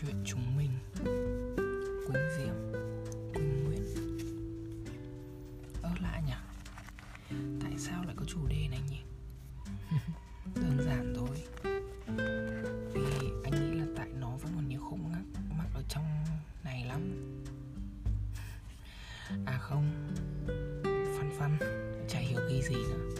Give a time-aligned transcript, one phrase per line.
[0.00, 0.70] chuyện chúng mình.
[2.06, 2.54] Quỳnh Diệm
[3.34, 3.82] Quỳnh Nguyễn
[5.82, 6.32] Ơ, lạ nhỉ?
[7.62, 9.00] Tại sao lại có chủ đề này nhỉ?
[10.54, 11.42] Đơn giản thôi.
[12.94, 15.22] Vì anh nghĩ là tại nó vẫn còn nhiều khúc mắc
[15.58, 16.04] mắc ở trong
[16.64, 17.00] này lắm.
[19.46, 20.08] À không
[21.18, 21.58] Phân phân
[22.08, 23.10] Chả hiểu ghi gì nữa.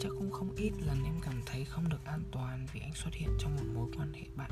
[0.00, 3.14] Chắc cũng không ít lần em cảm thấy không được an toàn Vì anh xuất
[3.14, 4.47] hiện trong một mối quan hệ bạn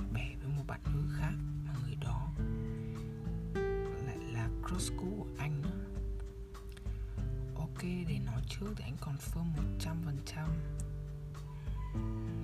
[7.76, 10.48] ok, để nói trước thì anh confirm một trăm phần trăm.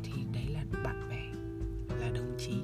[0.03, 1.23] Thì đấy là bạn bè,
[1.97, 2.63] là đồng chí.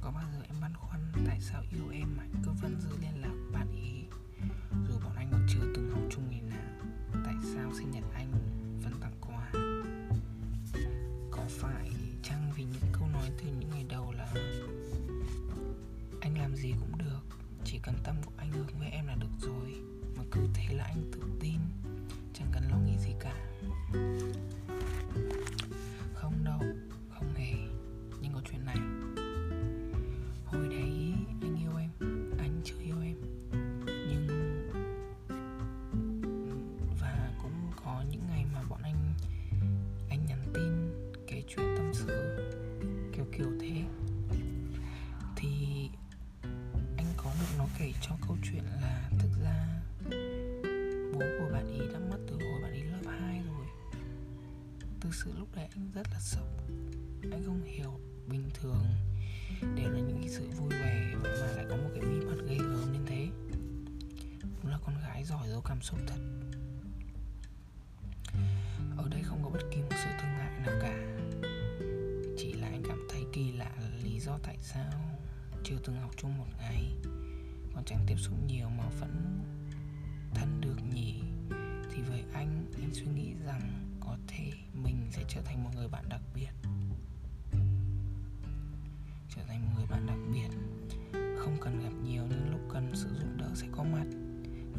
[0.00, 3.20] Có bao giờ em băn khoăn tại sao yêu em mà cứ vẫn giữ liên
[3.20, 4.04] lạc bạn ý?
[4.88, 6.86] Dù bọn anh còn chưa từng học chung ngày nào,
[7.24, 8.32] tại sao sinh nhật anh
[8.82, 9.52] vẫn tặng quà?
[11.30, 11.90] Có phải
[12.22, 14.34] chăng vì những câu nói từ những ngày đầu là
[16.20, 17.20] anh làm gì cũng được,
[17.64, 18.41] chỉ cần tâm của anh
[48.02, 49.82] cho câu chuyện là thực ra
[51.12, 53.66] bố của bạn ý đã mất từ hồi bạn ý lớp 2 rồi.
[55.00, 56.46] Thực sự lúc đấy anh rất là sốc.
[57.32, 58.84] Anh không hiểu bình thường
[59.76, 62.36] đều là những cái sự vui vẻ vậy mà lại có một cái bí mật
[62.48, 63.28] ghê gớm đến thế.
[64.42, 66.20] Đúng là con gái giỏi giấu cảm xúc thật.
[68.96, 71.16] Ở đây không có bất kỳ một sự thương hại nào cả.
[72.38, 75.18] Chỉ là anh cảm thấy kỳ lạ là lý do tại sao
[75.64, 76.96] chưa từng học chung một ngày
[77.74, 79.42] còn chẳng tiếp xúc nhiều mà vẫn
[80.34, 81.20] thân được nhỉ?
[81.94, 83.60] Thì với anh anh suy nghĩ rằng
[84.00, 86.50] có thể mình sẽ trở thành một người bạn đặc biệt.
[89.36, 90.48] Trở thành một người bạn đặc biệt.
[91.38, 94.06] Không cần gặp nhiều nhưng lúc cần sự giúp đỡ sẽ có mặt.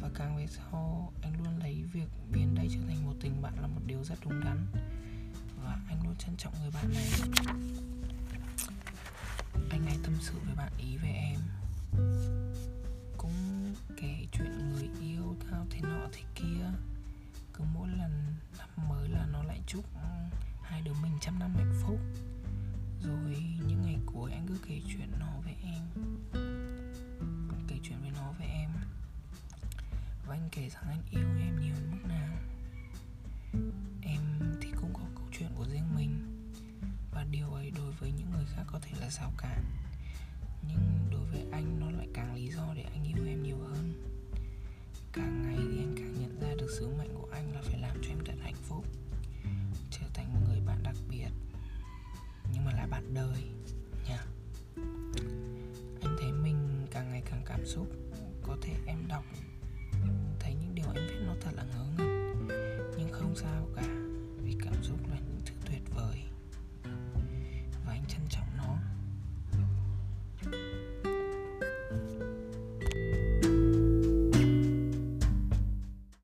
[0.02, 3.54] Và càng về sau, anh luôn lấy việc biến đây trở thành một tình bạn
[3.62, 4.66] là một điều rất đúng đắn.
[5.64, 7.10] Và anh luôn trân trọng người bạn này.
[9.70, 11.23] Anh hãy tâm sự với bạn ý về em
[24.24, 25.84] tối anh cứ kể chuyện nó với em.
[27.68, 28.70] Kể chuyện với nó với em.
[30.28, 32.38] Và anh kể rằng anh yêu em nhiều đến mức nào.
[34.02, 34.22] Em
[34.62, 36.42] thì cũng có câu chuyện của riêng mình.
[37.12, 39.64] Và điều ấy đối với những người khác có thể là rào cản.
[40.68, 43.94] Nhưng đối với anh, nó lại càng lý do để anh yêu em nhiều hơn.
[45.14, 47.23] Càng ngày thì anh càng nhận ra được sứ mệnh của
[57.76, 57.88] xúc
[58.44, 59.24] có thể em đọc